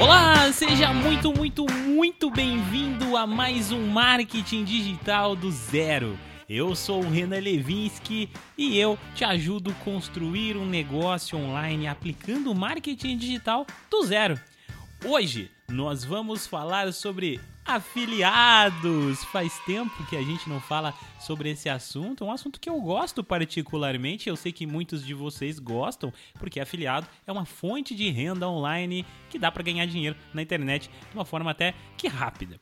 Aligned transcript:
Olá, 0.00 0.52
seja 0.52 0.92
muito, 0.92 1.32
muito, 1.32 1.66
muito 1.66 2.30
bem-vindo 2.30 3.16
a 3.16 3.26
mais 3.26 3.72
um 3.72 3.88
Marketing 3.88 4.62
Digital 4.62 5.34
do 5.34 5.50
Zero. 5.50 6.16
Eu 6.48 6.76
sou 6.76 7.04
o 7.04 7.10
Renan 7.10 7.40
Levinsky 7.40 8.30
e 8.56 8.78
eu 8.78 8.96
te 9.16 9.24
ajudo 9.24 9.72
a 9.72 9.84
construir 9.84 10.56
um 10.56 10.64
negócio 10.64 11.36
online 11.36 11.88
aplicando 11.88 12.54
marketing 12.54 13.16
digital 13.16 13.66
do 13.90 14.06
zero. 14.06 14.40
Hoje 15.04 15.50
nós 15.68 16.04
vamos 16.04 16.46
falar 16.46 16.92
sobre 16.92 17.40
afiliados. 17.64 19.22
Faz 19.24 19.58
tempo 19.66 20.06
que 20.06 20.16
a 20.16 20.22
gente 20.22 20.48
não 20.48 20.60
fala 20.60 20.94
sobre 21.18 21.50
esse 21.50 21.68
assunto, 21.68 22.24
um 22.24 22.32
assunto 22.32 22.60
que 22.60 22.68
eu 22.68 22.80
gosto 22.80 23.22
particularmente. 23.24 24.28
Eu 24.28 24.36
sei 24.36 24.52
que 24.52 24.66
muitos 24.66 25.04
de 25.04 25.14
vocês 25.14 25.58
gostam, 25.58 26.12
porque 26.38 26.60
afiliado 26.60 27.06
é 27.26 27.32
uma 27.32 27.44
fonte 27.44 27.94
de 27.94 28.08
renda 28.10 28.48
online 28.48 29.04
que 29.28 29.38
dá 29.38 29.50
para 29.50 29.62
ganhar 29.62 29.86
dinheiro 29.86 30.16
na 30.32 30.42
internet 30.42 30.88
de 30.88 31.16
uma 31.16 31.24
forma 31.24 31.50
até 31.50 31.74
que 31.96 32.08
rápida. 32.08 32.58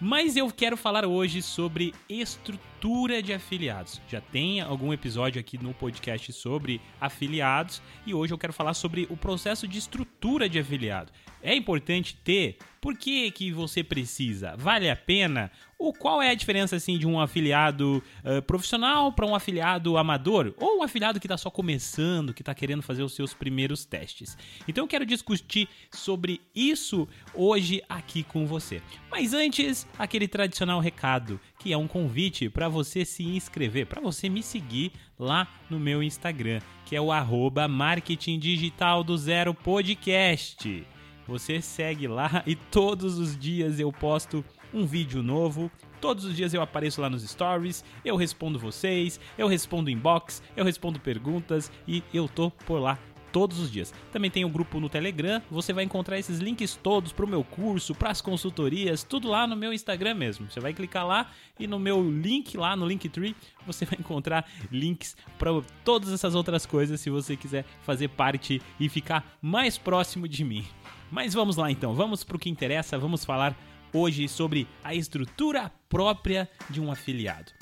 Mas 0.00 0.34
eu 0.34 0.50
quero 0.50 0.78
falar 0.78 1.04
hoje 1.04 1.42
sobre 1.42 1.94
estrutura 2.08 3.22
de 3.22 3.34
afiliados. 3.34 4.00
Já 4.08 4.18
tem 4.18 4.62
algum 4.62 4.94
episódio 4.94 5.38
aqui 5.38 5.62
no 5.62 5.74
podcast 5.74 6.32
sobre 6.32 6.80
afiliados 6.98 7.82
e 8.06 8.14
hoje 8.14 8.32
eu 8.32 8.38
quero 8.38 8.52
falar 8.52 8.72
sobre 8.72 9.06
o 9.10 9.16
processo 9.16 9.68
de 9.68 9.76
estrutura 9.76 10.48
de 10.48 10.58
afiliado. 10.58 11.12
É 11.42 11.54
importante 11.54 12.16
ter? 12.16 12.56
Por 12.80 12.96
que, 12.96 13.30
que 13.30 13.52
você 13.52 13.84
precisa? 13.84 14.56
Vale 14.56 14.88
a 14.88 14.96
pena? 14.96 15.50
O 15.82 15.94
qual 15.94 16.20
é 16.20 16.28
a 16.28 16.34
diferença 16.34 16.76
assim 16.76 16.98
de 16.98 17.06
um 17.06 17.18
afiliado 17.18 18.02
uh, 18.22 18.42
profissional 18.42 19.10
para 19.10 19.24
um 19.24 19.34
afiliado 19.34 19.96
amador 19.96 20.52
ou 20.58 20.80
um 20.80 20.82
afiliado 20.82 21.18
que 21.18 21.26
está 21.26 21.38
só 21.38 21.48
começando, 21.48 22.34
que 22.34 22.42
está 22.42 22.54
querendo 22.54 22.82
fazer 22.82 23.02
os 23.02 23.14
seus 23.14 23.32
primeiros 23.32 23.86
testes? 23.86 24.36
Então 24.68 24.84
eu 24.84 24.88
quero 24.88 25.06
discutir 25.06 25.70
sobre 25.90 26.38
isso 26.54 27.08
hoje 27.32 27.82
aqui 27.88 28.22
com 28.22 28.46
você. 28.46 28.82
Mas 29.10 29.32
antes, 29.32 29.88
aquele 29.98 30.28
tradicional 30.28 30.80
recado, 30.80 31.40
que 31.58 31.72
é 31.72 31.78
um 31.78 31.88
convite 31.88 32.50
para 32.50 32.68
você 32.68 33.02
se 33.02 33.24
inscrever, 33.24 33.86
para 33.86 34.02
você 34.02 34.28
me 34.28 34.42
seguir 34.42 34.92
lá 35.18 35.48
no 35.70 35.80
meu 35.80 36.02
Instagram, 36.02 36.60
que 36.84 36.94
é 36.94 37.00
o 37.00 37.10
arroba 37.10 37.66
Marketing 37.66 38.38
Digital 38.38 39.02
do 39.02 39.16
Zero 39.16 39.54
Podcast. 39.54 40.86
Você 41.26 41.62
segue 41.62 42.06
lá 42.06 42.42
e 42.46 42.54
todos 42.54 43.16
os 43.16 43.34
dias 43.34 43.80
eu 43.80 43.90
posto 43.90 44.44
um 44.72 44.86
vídeo 44.86 45.22
novo. 45.22 45.70
Todos 46.00 46.24
os 46.24 46.34
dias 46.34 46.54
eu 46.54 46.62
apareço 46.62 47.00
lá 47.00 47.10
nos 47.10 47.22
stories, 47.22 47.84
eu 48.04 48.16
respondo 48.16 48.58
vocês, 48.58 49.20
eu 49.36 49.46
respondo 49.46 49.90
inbox, 49.90 50.42
eu 50.56 50.64
respondo 50.64 50.98
perguntas 50.98 51.70
e 51.86 52.02
eu 52.12 52.28
tô 52.28 52.50
por 52.50 52.78
lá 52.78 52.98
todos 53.32 53.58
os 53.58 53.70
dias. 53.70 53.92
Também 54.12 54.30
tem 54.30 54.44
um 54.44 54.50
grupo 54.50 54.80
no 54.80 54.88
Telegram, 54.88 55.40
você 55.50 55.72
vai 55.72 55.84
encontrar 55.84 56.18
esses 56.18 56.38
links 56.38 56.76
todos 56.76 57.12
para 57.12 57.24
o 57.24 57.28
meu 57.28 57.42
curso, 57.42 57.94
para 57.94 58.10
as 58.10 58.20
consultorias, 58.20 59.02
tudo 59.02 59.28
lá 59.28 59.46
no 59.46 59.56
meu 59.56 59.72
Instagram 59.72 60.14
mesmo. 60.14 60.50
Você 60.50 60.60
vai 60.60 60.72
clicar 60.72 61.06
lá 61.06 61.30
e 61.58 61.66
no 61.66 61.78
meu 61.78 62.02
link 62.02 62.56
lá 62.56 62.76
no 62.76 62.86
Linktree 62.86 63.34
você 63.66 63.84
vai 63.84 63.96
encontrar 63.98 64.48
links 64.70 65.16
para 65.38 65.50
todas 65.84 66.12
essas 66.12 66.34
outras 66.34 66.66
coisas 66.66 67.00
se 67.00 67.10
você 67.10 67.36
quiser 67.36 67.64
fazer 67.82 68.08
parte 68.08 68.60
e 68.78 68.88
ficar 68.88 69.38
mais 69.40 69.78
próximo 69.78 70.26
de 70.26 70.44
mim. 70.44 70.64
Mas 71.10 71.34
vamos 71.34 71.56
lá 71.56 71.70
então, 71.70 71.94
vamos 71.94 72.22
para 72.22 72.36
o 72.36 72.38
que 72.38 72.48
interessa, 72.48 72.98
vamos 72.98 73.24
falar 73.24 73.56
hoje 73.92 74.28
sobre 74.28 74.66
a 74.82 74.94
estrutura 74.94 75.70
própria 75.88 76.48
de 76.68 76.80
um 76.80 76.90
afiliado. 76.90 77.52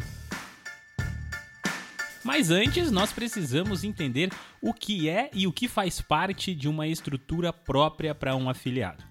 Mas 2.25 2.51
antes, 2.51 2.91
nós 2.91 3.12
precisamos 3.12 3.85
entender 3.85 4.31
o 4.61 4.75
que 4.75 5.09
é 5.09 5.31
e 5.33 5.47
o 5.47 5.53
que 5.53 5.67
faz 5.69 6.01
parte 6.01 6.55
de 6.55 6.69
uma 6.69 6.87
estrutura 6.87 7.53
própria 7.53 8.15
para 8.15 8.37
um 8.37 8.51
afiliado. 8.51 9.03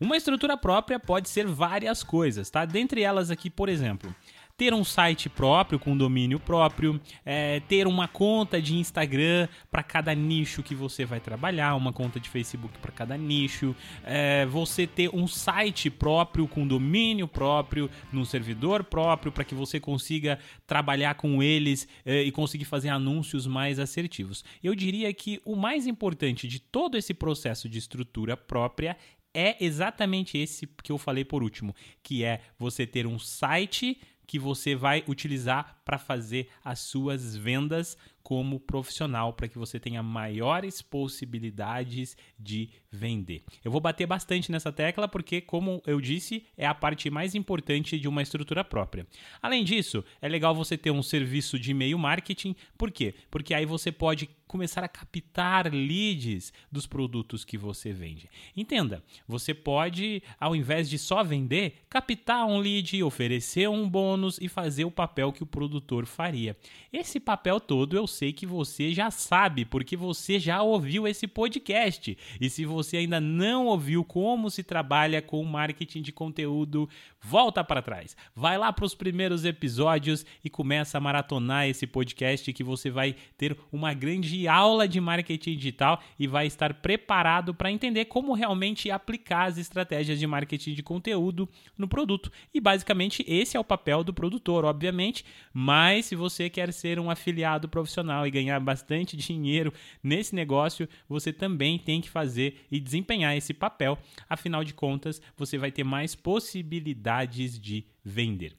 Uma 0.00 0.16
estrutura 0.16 0.56
própria 0.56 0.98
pode 0.98 1.28
ser 1.28 1.46
várias 1.46 2.02
coisas, 2.02 2.50
tá? 2.50 2.64
Dentre 2.64 3.02
elas 3.02 3.30
aqui, 3.30 3.48
por 3.48 3.68
exemplo, 3.68 4.14
ter 4.56 4.72
um 4.72 4.84
site 4.84 5.28
próprio 5.28 5.78
com 5.78 5.96
domínio 5.96 6.40
próprio, 6.40 7.00
é, 7.24 7.60
ter 7.60 7.86
uma 7.86 8.08
conta 8.08 8.60
de 8.60 8.74
Instagram 8.76 9.48
para 9.70 9.82
cada 9.82 10.14
nicho 10.14 10.62
que 10.62 10.74
você 10.74 11.04
vai 11.04 11.20
trabalhar, 11.20 11.74
uma 11.74 11.92
conta 11.92 12.18
de 12.18 12.28
Facebook 12.28 12.78
para 12.78 12.90
cada 12.90 13.16
nicho, 13.16 13.76
é, 14.02 14.46
você 14.46 14.86
ter 14.86 15.10
um 15.14 15.26
site 15.26 15.90
próprio 15.90 16.48
com 16.48 16.66
domínio 16.66 17.28
próprio, 17.28 17.90
num 18.10 18.24
servidor 18.24 18.82
próprio 18.84 19.30
para 19.30 19.44
que 19.44 19.54
você 19.54 19.78
consiga 19.78 20.38
trabalhar 20.66 21.14
com 21.14 21.42
eles 21.42 21.86
é, 22.04 22.22
e 22.22 22.32
conseguir 22.32 22.64
fazer 22.64 22.88
anúncios 22.88 23.46
mais 23.46 23.78
assertivos. 23.78 24.44
Eu 24.62 24.74
diria 24.74 25.12
que 25.12 25.40
o 25.44 25.54
mais 25.54 25.86
importante 25.86 26.48
de 26.48 26.60
todo 26.60 26.96
esse 26.96 27.12
processo 27.12 27.68
de 27.68 27.78
estrutura 27.78 28.36
própria 28.36 28.96
é 29.36 29.62
exatamente 29.62 30.38
esse 30.38 30.66
que 30.82 30.90
eu 30.90 30.96
falei 30.96 31.22
por 31.22 31.42
último, 31.42 31.74
que 32.02 32.24
é 32.24 32.40
você 32.58 32.86
ter 32.86 33.06
um 33.06 33.18
site 33.18 34.00
que 34.26 34.38
você 34.38 34.74
vai 34.74 35.04
utilizar 35.06 35.80
para 35.84 35.98
fazer 35.98 36.48
as 36.64 36.80
suas 36.80 37.36
vendas 37.36 37.96
como 38.26 38.58
profissional 38.58 39.32
para 39.34 39.46
que 39.46 39.56
você 39.56 39.78
tenha 39.78 40.02
maiores 40.02 40.82
possibilidades 40.82 42.16
de 42.36 42.70
vender. 42.90 43.44
Eu 43.64 43.70
vou 43.70 43.80
bater 43.80 44.04
bastante 44.04 44.50
nessa 44.50 44.72
tecla 44.72 45.06
porque, 45.06 45.40
como 45.40 45.80
eu 45.86 46.00
disse, 46.00 46.44
é 46.56 46.66
a 46.66 46.74
parte 46.74 47.08
mais 47.08 47.36
importante 47.36 47.96
de 48.00 48.08
uma 48.08 48.22
estrutura 48.22 48.64
própria. 48.64 49.06
Além 49.40 49.62
disso, 49.62 50.04
é 50.20 50.28
legal 50.28 50.56
você 50.56 50.76
ter 50.76 50.90
um 50.90 51.04
serviço 51.04 51.56
de 51.56 51.70
e-mail 51.70 51.96
marketing. 51.96 52.56
Por 52.76 52.90
quê? 52.90 53.14
Porque 53.30 53.54
aí 53.54 53.64
você 53.64 53.92
pode 53.92 54.28
começar 54.46 54.82
a 54.84 54.88
captar 54.88 55.72
leads 55.72 56.52
dos 56.70 56.86
produtos 56.86 57.44
que 57.44 57.58
você 57.58 57.92
vende. 57.92 58.30
Entenda, 58.56 59.02
você 59.26 59.52
pode, 59.52 60.22
ao 60.38 60.54
invés 60.54 60.88
de 60.88 60.98
só 60.98 61.22
vender, 61.22 61.84
captar 61.90 62.46
um 62.46 62.58
lead, 62.58 63.02
oferecer 63.02 63.68
um 63.68 63.88
bônus 63.88 64.38
e 64.40 64.48
fazer 64.48 64.84
o 64.84 64.90
papel 64.90 65.32
que 65.32 65.42
o 65.42 65.46
produtor 65.46 66.06
faria. 66.06 66.56
Esse 66.92 67.18
papel 67.18 67.60
todo 67.60 67.96
eu 67.96 68.06
sei 68.16 68.32
que 68.32 68.46
você 68.46 68.92
já 68.92 69.10
sabe, 69.10 69.64
porque 69.64 69.96
você 69.96 70.38
já 70.38 70.62
ouviu 70.62 71.06
esse 71.06 71.26
podcast. 71.26 72.16
E 72.40 72.50
se 72.50 72.64
você 72.64 72.98
ainda 72.98 73.20
não 73.20 73.66
ouviu 73.66 74.02
como 74.04 74.50
se 74.50 74.62
trabalha 74.62 75.20
com 75.20 75.44
marketing 75.44 76.02
de 76.02 76.12
conteúdo, 76.12 76.88
volta 77.20 77.62
para 77.62 77.82
trás. 77.82 78.16
Vai 78.34 78.56
lá 78.56 78.72
para 78.72 78.84
os 78.84 78.94
primeiros 78.94 79.44
episódios 79.44 80.24
e 80.44 80.48
começa 80.48 80.96
a 80.96 81.00
maratonar 81.00 81.66
esse 81.66 81.86
podcast 81.86 82.52
que 82.52 82.64
você 82.64 82.90
vai 82.90 83.14
ter 83.36 83.56
uma 83.70 83.92
grande 83.92 84.48
aula 84.48 84.88
de 84.88 85.00
marketing 85.00 85.56
digital 85.56 86.00
e 86.18 86.26
vai 86.26 86.46
estar 86.46 86.74
preparado 86.74 87.54
para 87.54 87.70
entender 87.70 88.06
como 88.06 88.32
realmente 88.32 88.90
aplicar 88.90 89.44
as 89.44 89.58
estratégias 89.58 90.18
de 90.18 90.26
marketing 90.26 90.72
de 90.72 90.82
conteúdo 90.82 91.48
no 91.76 91.86
produto. 91.86 92.30
E 92.54 92.60
basicamente 92.60 93.24
esse 93.28 93.56
é 93.56 93.60
o 93.60 93.64
papel 93.64 94.02
do 94.02 94.14
produtor, 94.14 94.64
obviamente, 94.64 95.24
mas 95.52 96.06
se 96.06 96.16
você 96.16 96.48
quer 96.48 96.72
ser 96.72 96.98
um 96.98 97.10
afiliado 97.10 97.68
profissional 97.68 98.05
e 98.26 98.30
ganhar 98.30 98.60
bastante 98.60 99.16
dinheiro 99.16 99.72
nesse 100.02 100.34
negócio, 100.34 100.88
você 101.08 101.32
também 101.32 101.78
tem 101.78 102.00
que 102.00 102.10
fazer 102.10 102.66
e 102.70 102.78
desempenhar 102.78 103.36
esse 103.36 103.54
papel. 103.54 103.98
Afinal 104.28 104.62
de 104.62 104.74
contas, 104.74 105.20
você 105.36 105.56
vai 105.58 105.70
ter 105.70 105.84
mais 105.84 106.14
possibilidades 106.14 107.58
de 107.58 107.86
vender. 108.04 108.56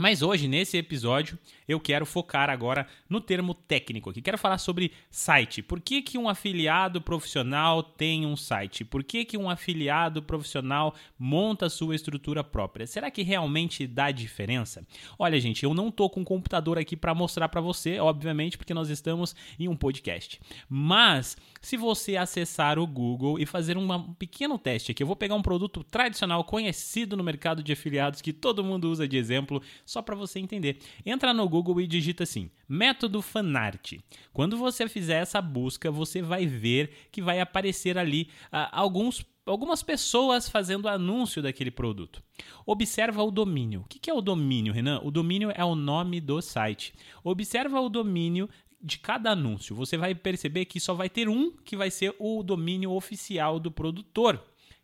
Mas 0.00 0.22
hoje, 0.22 0.48
nesse 0.48 0.78
episódio, 0.78 1.38
eu 1.68 1.78
quero 1.78 2.06
focar 2.06 2.48
agora 2.48 2.86
no 3.06 3.20
termo 3.20 3.52
técnico 3.52 4.08
aqui. 4.08 4.22
Quero 4.22 4.38
falar 4.38 4.56
sobre 4.56 4.92
site. 5.10 5.60
Por 5.62 5.78
que, 5.78 6.00
que 6.00 6.16
um 6.16 6.26
afiliado 6.26 7.02
profissional 7.02 7.82
tem 7.82 8.24
um 8.24 8.34
site? 8.34 8.82
Por 8.82 9.04
que, 9.04 9.26
que 9.26 9.36
um 9.36 9.50
afiliado 9.50 10.22
profissional 10.22 10.94
monta 11.18 11.68
sua 11.68 11.94
estrutura 11.94 12.42
própria? 12.42 12.86
Será 12.86 13.10
que 13.10 13.20
realmente 13.20 13.86
dá 13.86 14.10
diferença? 14.10 14.86
Olha, 15.18 15.38
gente, 15.38 15.64
eu 15.64 15.74
não 15.74 15.90
tô 15.90 16.08
com 16.08 16.20
um 16.20 16.24
computador 16.24 16.78
aqui 16.78 16.96
para 16.96 17.14
mostrar 17.14 17.50
para 17.50 17.60
você, 17.60 18.00
obviamente, 18.00 18.56
porque 18.56 18.72
nós 18.72 18.88
estamos 18.88 19.36
em 19.58 19.68
um 19.68 19.76
podcast. 19.76 20.40
Mas 20.66 21.36
se 21.60 21.76
você 21.76 22.16
acessar 22.16 22.78
o 22.78 22.86
Google 22.86 23.38
e 23.38 23.44
fazer 23.44 23.76
um 23.76 24.14
pequeno 24.14 24.58
teste 24.58 24.92
aqui, 24.92 25.02
eu 25.02 25.06
vou 25.06 25.14
pegar 25.14 25.34
um 25.34 25.42
produto 25.42 25.84
tradicional 25.84 26.42
conhecido 26.42 27.18
no 27.18 27.22
mercado 27.22 27.62
de 27.62 27.70
afiliados 27.70 28.22
que 28.22 28.32
todo 28.32 28.64
mundo 28.64 28.90
usa 28.90 29.06
de 29.06 29.18
exemplo 29.18 29.60
só 29.90 30.00
para 30.00 30.14
você 30.14 30.38
entender. 30.38 30.78
Entra 31.04 31.34
no 31.34 31.48
Google 31.48 31.80
e 31.80 31.86
digita 31.86 32.22
assim: 32.22 32.48
método 32.68 33.20
fanart. 33.20 33.94
Quando 34.32 34.56
você 34.56 34.88
fizer 34.88 35.20
essa 35.20 35.42
busca, 35.42 35.90
você 35.90 36.22
vai 36.22 36.46
ver 36.46 37.08
que 37.10 37.20
vai 37.20 37.40
aparecer 37.40 37.98
ali 37.98 38.28
uh, 38.52 38.70
alguns 38.70 39.26
algumas 39.44 39.82
pessoas 39.82 40.48
fazendo 40.48 40.88
anúncio 40.88 41.42
daquele 41.42 41.72
produto. 41.72 42.22
Observa 42.64 43.20
o 43.24 43.32
domínio. 43.32 43.80
O 43.80 43.84
que 43.88 44.08
é 44.08 44.14
o 44.14 44.20
domínio, 44.20 44.72
Renan? 44.72 45.00
O 45.02 45.10
domínio 45.10 45.50
é 45.52 45.64
o 45.64 45.74
nome 45.74 46.20
do 46.20 46.40
site. 46.40 46.94
Observa 47.24 47.80
o 47.80 47.88
domínio 47.88 48.48
de 48.80 48.96
cada 48.96 49.32
anúncio. 49.32 49.74
Você 49.74 49.96
vai 49.96 50.14
perceber 50.14 50.66
que 50.66 50.78
só 50.78 50.94
vai 50.94 51.10
ter 51.10 51.28
um 51.28 51.50
que 51.64 51.76
vai 51.76 51.90
ser 51.90 52.14
o 52.20 52.44
domínio 52.44 52.92
oficial 52.92 53.58
do 53.58 53.72
produtor 53.72 54.40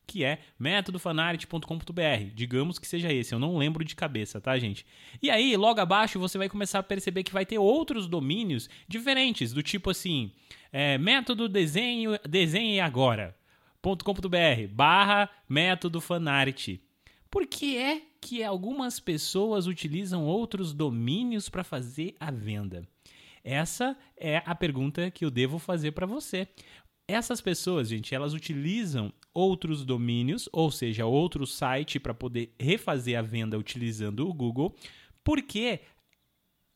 que 0.06 0.24
é 0.24 0.38
métodofanart.com.br. 0.58 2.30
Digamos 2.34 2.78
que 2.78 2.86
seja 2.86 3.12
esse, 3.12 3.34
eu 3.34 3.38
não 3.38 3.56
lembro 3.56 3.84
de 3.84 3.96
cabeça, 3.96 4.40
tá, 4.40 4.56
gente? 4.58 4.86
E 5.22 5.30
aí, 5.30 5.56
logo 5.56 5.80
abaixo, 5.80 6.18
você 6.18 6.38
vai 6.38 6.48
começar 6.48 6.78
a 6.78 6.82
perceber 6.82 7.22
que 7.24 7.32
vai 7.32 7.44
ter 7.44 7.58
outros 7.58 8.06
domínios 8.06 8.68
diferentes, 8.86 9.52
do 9.52 9.62
tipo 9.62 9.90
assim, 9.90 10.30
é, 10.72 10.96
método 10.98 11.48
desenho, 11.48 12.18
desenhe 12.28 12.80
agora. 12.80 13.36
google.com.br 13.82 14.68
barra 14.70 15.30
método 15.48 16.00
fanart. 16.00 16.78
Por 17.30 17.46
que 17.46 17.76
é 17.76 18.02
que 18.20 18.42
algumas 18.42 18.98
pessoas 18.98 19.66
utilizam 19.66 20.24
outros 20.24 20.72
domínios 20.72 21.48
para 21.48 21.64
fazer 21.64 22.14
a 22.18 22.30
venda? 22.30 22.88
Essa 23.44 23.96
é 24.16 24.42
a 24.44 24.54
pergunta 24.54 25.10
que 25.10 25.24
eu 25.24 25.30
devo 25.30 25.58
fazer 25.58 25.92
para 25.92 26.06
você. 26.06 26.48
Essas 27.08 27.40
pessoas, 27.40 27.88
gente, 27.88 28.14
elas 28.14 28.34
utilizam 28.34 29.12
outros 29.32 29.84
domínios, 29.84 30.48
ou 30.52 30.72
seja, 30.72 31.06
outro 31.06 31.46
site 31.46 32.00
para 32.00 32.12
poder 32.12 32.52
refazer 32.58 33.16
a 33.16 33.22
venda 33.22 33.56
utilizando 33.56 34.28
o 34.28 34.34
Google, 34.34 34.74
porque 35.22 35.80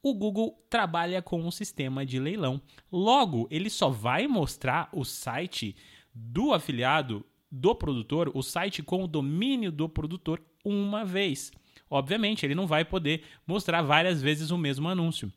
o 0.02 0.14
Google 0.14 0.64
trabalha 0.70 1.20
com 1.20 1.40
um 1.42 1.50
sistema 1.50 2.06
de 2.06 2.20
leilão. 2.20 2.60
Logo, 2.92 3.48
ele 3.50 3.68
só 3.68 3.90
vai 3.90 4.28
mostrar 4.28 4.88
o 4.92 5.04
site 5.04 5.74
do 6.14 6.52
afiliado 6.52 7.24
do 7.50 7.74
produtor, 7.74 8.30
o 8.32 8.42
site 8.42 8.84
com 8.84 9.02
o 9.02 9.08
domínio 9.08 9.72
do 9.72 9.88
produtor, 9.88 10.40
uma 10.64 11.04
vez. 11.04 11.50
Obviamente, 11.88 12.46
ele 12.46 12.54
não 12.54 12.68
vai 12.68 12.84
poder 12.84 13.24
mostrar 13.44 13.82
várias 13.82 14.22
vezes 14.22 14.52
o 14.52 14.58
mesmo 14.58 14.88
anúncio. 14.88 15.32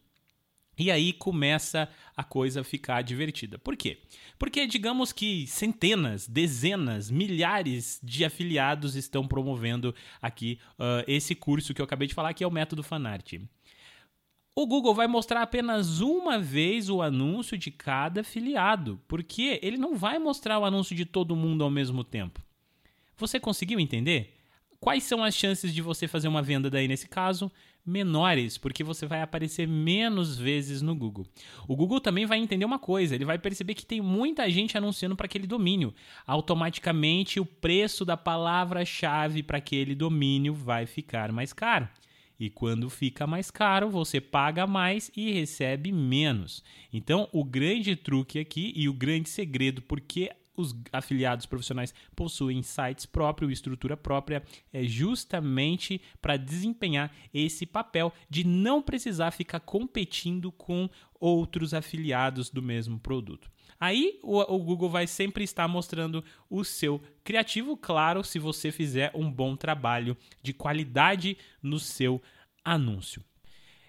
E 0.77 0.89
aí 0.89 1.13
começa 1.13 1.87
a 2.15 2.23
coisa 2.23 2.63
ficar 2.63 3.01
divertida. 3.01 3.59
Por 3.59 3.75
quê? 3.77 3.99
Porque 4.39 4.65
digamos 4.65 5.11
que 5.11 5.45
centenas, 5.47 6.27
dezenas, 6.27 7.11
milhares 7.11 7.99
de 8.03 8.25
afiliados 8.25 8.95
estão 8.95 9.27
promovendo 9.27 9.93
aqui 10.21 10.59
uh, 10.79 11.03
esse 11.07 11.35
curso 11.35 11.73
que 11.73 11.81
eu 11.81 11.85
acabei 11.85 12.07
de 12.07 12.13
falar, 12.13 12.33
que 12.33 12.43
é 12.43 12.47
o 12.47 12.51
método 12.51 12.81
Fanart. 12.81 13.33
O 14.55 14.67
Google 14.67 14.93
vai 14.93 15.07
mostrar 15.07 15.41
apenas 15.41 15.99
uma 15.99 16.37
vez 16.37 16.87
o 16.89 17.01
anúncio 17.01 17.57
de 17.57 17.71
cada 17.71 18.21
afiliado, 18.21 19.01
porque 19.07 19.59
ele 19.63 19.77
não 19.77 19.95
vai 19.95 20.19
mostrar 20.19 20.59
o 20.59 20.65
anúncio 20.65 20.95
de 20.95 21.05
todo 21.05 21.35
mundo 21.35 21.63
ao 21.63 21.71
mesmo 21.71 22.03
tempo. 22.03 22.39
Você 23.17 23.39
conseguiu 23.39 23.79
entender? 23.79 24.32
Quais 24.83 25.03
são 25.03 25.23
as 25.23 25.33
chances 25.33 25.73
de 25.73 25.81
você 25.81 26.09
fazer 26.09 26.27
uma 26.27 26.41
venda 26.41 26.69
daí 26.69 26.89
nesse 26.89 27.07
caso? 27.07 27.49
Menores, 27.85 28.57
porque 28.57 28.83
você 28.83 29.05
vai 29.05 29.21
aparecer 29.21 29.65
menos 29.65 30.37
vezes 30.37 30.81
no 30.81 30.93
Google. 30.93 31.25
O 31.69 31.73
Google 31.73 32.01
também 32.01 32.25
vai 32.25 32.37
entender 32.37 32.65
uma 32.65 32.77
coisa: 32.77 33.15
ele 33.15 33.23
vai 33.23 33.39
perceber 33.39 33.75
que 33.75 33.85
tem 33.85 34.01
muita 34.01 34.49
gente 34.49 34.77
anunciando 34.77 35.15
para 35.15 35.25
aquele 35.25 35.47
domínio. 35.47 35.93
Automaticamente, 36.27 37.39
o 37.39 37.45
preço 37.45 38.03
da 38.03 38.17
palavra-chave 38.17 39.41
para 39.41 39.59
aquele 39.59 39.95
domínio 39.95 40.53
vai 40.53 40.85
ficar 40.85 41.31
mais 41.31 41.53
caro. 41.53 41.87
E 42.37 42.49
quando 42.49 42.89
fica 42.89 43.25
mais 43.25 43.49
caro, 43.49 43.89
você 43.89 44.19
paga 44.19 44.67
mais 44.67 45.09
e 45.15 45.31
recebe 45.31 45.93
menos. 45.93 46.61
Então, 46.91 47.29
o 47.31 47.45
grande 47.45 47.95
truque 47.95 48.37
aqui 48.37 48.73
e 48.75 48.89
o 48.89 48.93
grande 48.93 49.29
segredo 49.29 49.81
porque 49.81 50.29
os 50.55 50.75
afiliados 50.91 51.45
profissionais 51.45 51.93
possuem 52.15 52.61
sites 52.61 53.05
próprios, 53.05 53.51
estrutura 53.51 53.97
própria, 53.97 54.43
é 54.71 54.83
justamente 54.83 56.01
para 56.21 56.37
desempenhar 56.37 57.13
esse 57.33 57.65
papel 57.65 58.13
de 58.29 58.43
não 58.43 58.81
precisar 58.81 59.31
ficar 59.31 59.59
competindo 59.59 60.51
com 60.51 60.89
outros 61.19 61.73
afiliados 61.73 62.49
do 62.49 62.61
mesmo 62.61 62.99
produto. 62.99 63.49
Aí 63.79 64.19
o, 64.23 64.39
o, 64.39 64.59
Google 64.59 64.89
vai 64.89 65.07
sempre 65.07 65.43
estar 65.43 65.67
mostrando 65.67 66.23
o 66.49 66.63
seu 66.63 67.01
criativo, 67.23 67.75
claro, 67.75 68.23
se 68.23 68.39
você 68.39 68.71
fizer 68.71 69.11
um 69.13 69.29
bom 69.29 69.55
trabalho 69.55 70.15
de 70.41 70.53
qualidade 70.53 71.37
no 71.61 71.79
seu 71.79 72.21
anúncio. 72.63 73.23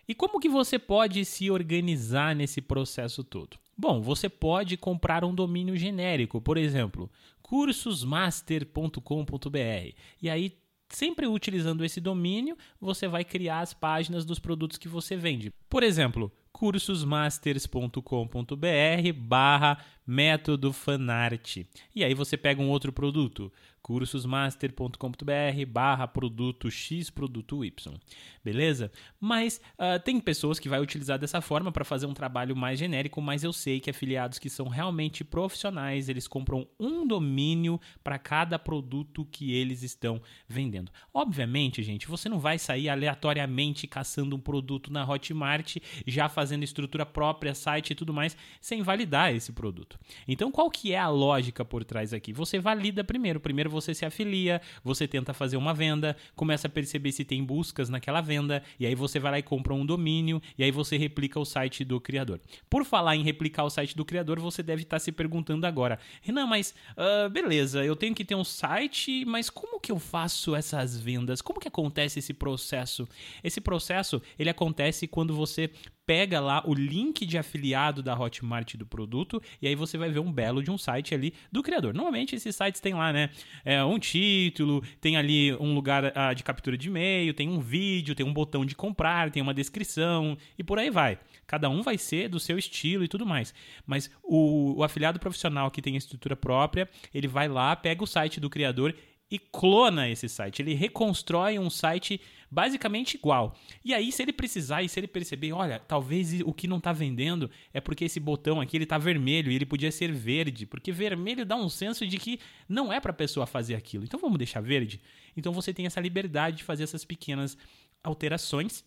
E 0.07 0.15
como 0.15 0.41
que 0.41 0.49
você 0.49 0.79
pode 0.79 1.25
se 1.25 1.51
organizar 1.51 2.35
nesse 2.35 2.61
processo 2.61 3.23
todo? 3.23 3.57
Bom, 3.77 4.01
você 4.01 4.29
pode 4.29 4.77
comprar 4.77 5.25
um 5.25 5.35
domínio 5.35 5.77
genérico, 5.77 6.41
por 6.41 6.57
exemplo, 6.57 7.11
cursosmaster.com.br. 7.43 9.97
E 10.23 10.31
aí, 10.31 10.57
sempre 10.89 11.27
utilizando 11.27 11.85
esse 11.85 12.01
domínio, 12.01 12.57
você 12.81 13.09
vai 13.09 13.25
criar 13.25 13.61
as 13.61 13.75
páginas 13.75 14.25
dos 14.25 14.39
produtos 14.39 14.79
que 14.79 14.89
você 14.89 15.17
vende. 15.17 15.53
Por 15.69 15.83
exemplo, 15.83 16.33
cursosmasters.com.br 16.55 19.13
barra 19.17 19.77
método 20.07 20.73
fanart. 20.73 21.59
E 21.95 22.05
aí 22.05 22.15
você 22.15 22.37
pega 22.37 22.63
um 22.63 22.69
outro 22.69 22.93
produto, 22.93 23.53
cursosmaster.com.br 23.83 25.67
barra 25.69 26.07
produto 26.07 26.71
X, 26.71 27.11
produto 27.11 27.65
Y. 27.65 27.95
Beleza? 28.43 28.91
Mas 29.21 29.61
uh, 29.75 30.01
tem 30.03 30.19
pessoas 30.21 30.59
que 30.59 30.69
vai 30.69 30.81
utilizar 30.81 31.19
dessa 31.19 31.41
forma 31.41 31.71
para 31.71 31.85
fazer 31.85 32.07
um 32.07 32.15
trabalho 32.15 32.57
mais 32.57 32.79
genérico, 32.79 33.21
mas 33.21 33.45
eu 33.45 33.53
sei 33.53 33.81
que 33.81 33.91
afiliados 33.91 34.39
que 34.39 34.49
são 34.49 34.69
realmente 34.69 35.23
profissionais, 35.23 36.09
eles 36.09 36.27
compram 36.27 36.67
um 36.79 37.07
domínio 37.07 37.81
para 38.03 38.19
cada 38.19 38.59
produto 38.59 39.27
que 39.31 39.55
eles 39.55 39.83
estão 39.83 40.21
vendendo. 40.49 40.91
Obviamente, 41.13 41.83
gente, 41.83 42.07
você 42.07 42.29
não 42.29 42.39
vai 42.39 42.59
sair 42.59 42.89
aleatoriamente 42.89 43.87
caçando 43.87 44.37
um 44.37 44.41
produto 44.41 44.93
na 44.93 45.07
Hotmart, 45.07 45.77
já 46.07 46.29
fazendo 46.45 46.63
estrutura 46.63 47.07
própria, 47.07 47.55
site 47.55 47.93
e 47.93 47.95
tudo 47.95 48.13
mais, 48.13 48.37
sem 48.61 48.83
validar 48.83 49.35
esse 49.35 49.51
produto. 49.51 49.99
Então, 50.29 50.53
qual 50.53 50.71
que 50.71 50.93
é 50.93 50.99
a 50.99 51.09
lógica 51.09 51.65
por 51.65 51.83
trás 51.83 52.13
aqui? 52.13 52.35
Você 52.35 52.59
valida 52.59 53.03
primeiro. 53.03 53.41
Primeiro 53.41 53.71
você 53.71 53.95
se 53.95 54.05
afilia, 54.05 54.61
você 54.83 55.09
tenta 55.09 55.33
fazer 55.33 55.57
uma 55.57 55.73
venda, 55.73 56.15
começa 56.37 56.67
a 56.67 56.71
perceber 56.71 57.13
se 57.13 57.25
tem 57.25 57.43
buscas 57.43 57.89
naquela 57.89 58.21
venda, 58.21 58.63
e 58.79 58.85
aí 58.85 58.95
você 58.95 59.19
vai 59.19 59.33
lá 59.33 59.39
e 59.39 59.43
compra 59.43 59.73
um 59.73 59.87
domínio, 59.87 60.43
e 60.59 60.63
aí 60.63 60.71
você 60.71 60.99
replica 60.99 61.41
o 61.41 61.47
site 61.47 61.83
do 61.83 61.99
criador. 61.99 62.39
Por 62.69 62.85
falar 62.85 63.17
em 63.17 63.23
replicar 63.23 63.65
o 63.65 63.71
site 63.71 63.97
do 63.97 64.05
criador, 64.05 64.39
você 64.39 64.63
deve 64.63 64.83
estar 64.83 64.99
se 64.99 65.11
perguntando 65.11 65.67
agora, 65.67 65.99
Renan, 66.21 66.47
mas 66.47 66.75
uh, 66.91 67.31
beleza, 67.31 67.83
eu 67.83 67.97
tenho 67.97 68.15
que 68.15 68.25
ter 68.25 68.35
um 68.35 68.45
site, 68.45 69.25
mas 69.25 69.49
como 69.49 69.81
que 69.81 69.91
eu 69.91 69.99
faço 69.99 70.55
essas 70.55 71.01
vendas? 71.01 71.41
Como 71.41 71.59
que 71.59 71.69
acontece 71.69 72.19
esse 72.19 72.35
processo? 72.35 73.09
Esse 73.43 73.63
processo, 73.63 74.21
ele 74.39 74.51
acontece 74.51 75.07
quando 75.07 75.35
você 75.35 75.71
pega 76.07 76.41
lá 76.41 76.63
o 76.67 76.75
link 76.75 77.25
de 77.25 77.39
afiliado 77.39 78.03
da 78.03 78.19
Hotmart 78.19 78.77
do 78.77 78.87
produto 78.87 79.43
e 79.61 79.67
aí 79.67 79.75
você 79.75 79.97
vai 79.97 80.11
ver 80.11 80.21
um 80.21 80.33
belo 80.33 80.63
de 80.63 80.71
um 80.71 80.79
site 80.79 81.15
ali 81.15 81.35
do 81.51 81.63
criador. 81.63 81.95
Normalmente 81.95 82.37
esses 82.37 82.55
sites 82.55 82.81
têm 82.81 82.95
lá, 82.95 83.13
né, 83.13 83.31
é, 83.65 83.83
um 83.85 83.99
título, 83.99 84.83
tem 85.01 85.17
ali 85.17 85.55
um 85.55 85.75
lugar 85.75 86.05
uh, 86.05 86.35
de 86.35 86.43
captura 86.43 86.77
de 86.77 86.89
e-mail, 86.89 87.33
tem 87.35 87.49
um 87.49 87.61
vídeo, 87.61 88.15
tem 88.15 88.25
um 88.25 88.33
botão 88.33 88.65
de 88.65 88.75
comprar, 88.75 89.31
tem 89.31 89.43
uma 89.43 89.55
descrição 89.55 90.37
e 90.59 90.65
por 90.65 90.79
aí 90.79 90.91
vai. 90.91 91.19
Cada 91.47 91.69
um 91.69 91.83
vai 91.83 91.99
ser 91.99 92.29
do 92.29 92.41
seu 92.41 92.59
estilo 92.59 93.05
e 93.05 93.09
tudo 93.09 93.27
mais. 93.27 93.55
Mas 93.87 94.11
o, 94.23 94.79
o 94.79 94.85
afiliado 94.85 95.19
profissional 95.19 95.71
que 95.71 95.83
tem 95.83 95.95
a 95.95 95.99
estrutura 95.99 96.37
própria, 96.37 96.89
ele 97.13 97.29
vai 97.29 97.49
lá, 97.49 97.75
pega 97.77 98.03
o 98.03 98.07
site 98.07 98.41
do 98.41 98.51
criador 98.51 98.95
e 99.31 99.39
clona 99.39 100.09
esse 100.09 100.29
site. 100.29 100.63
Ele 100.63 100.75
reconstrói 100.75 101.59
um 101.59 101.71
site 101.71 102.21
basicamente 102.51 103.15
igual. 103.15 103.57
E 103.85 103.93
aí, 103.93 104.13
se 104.13 104.23
ele 104.23 104.33
precisar 104.33 104.83
e 104.83 104.89
se 104.89 105.01
ele 105.01 105.09
perceber, 105.09 105.53
olha, 105.53 105.81
talvez 105.81 106.41
o 106.45 106.53
que 106.53 106.69
não 106.69 106.79
está 106.79 106.93
vendendo 106.93 107.51
é 107.73 107.81
porque 107.81 108.05
esse 108.05 108.21
botão 108.21 108.61
aqui 108.61 108.77
ele 108.77 108.87
tá 108.87 108.97
vermelho 108.97 109.51
e 109.51 109.57
ele 109.57 109.67
podia 109.67 109.91
ser 109.91 110.13
verde, 110.13 110.67
porque 110.67 110.93
vermelho 110.93 111.45
dá 111.45 111.57
um 111.57 111.69
senso 111.69 112.07
de 112.07 112.17
que 112.17 112.39
não 112.69 112.93
é 112.93 113.01
para 113.01 113.11
a 113.11 113.15
pessoa 113.15 113.47
fazer 113.47 113.75
aquilo. 113.75 114.05
Então 114.05 114.21
vamos 114.21 114.39
deixar 114.39 114.61
verde. 114.61 115.01
Então 115.37 115.53
você 115.53 115.75
tem 115.75 115.87
essa 115.87 116.01
liberdade 116.01 116.59
de 116.59 116.65
fazer 116.65 116.85
essas 116.85 117.05
pequenas 117.05 117.59
alterações 118.05 118.85